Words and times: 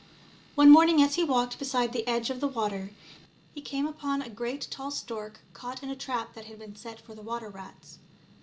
One 0.55 0.71
morning 0.71 0.99
as 1.03 1.13
he 1.13 1.23
walked 1.23 1.59
beside 1.59 1.93
the 1.93 2.07
edge 2.07 2.31
of 2.31 2.39
the 2.39 2.47
water, 2.47 2.89
he 3.53 3.61
came 3.61 3.85
upon 3.85 4.23
a 4.23 4.31
great 4.31 4.67
tall 4.71 4.89
stork 4.89 5.41
caught 5.53 5.83
in 5.83 5.91
a 5.91 5.95
trap 5.95 6.33
that 6.33 6.45
had 6.45 6.57
been 6.57 6.75
set 6.75 6.99
for 6.99 7.13
the 7.13 7.21
water 7.21 7.49
rats. 7.49 7.99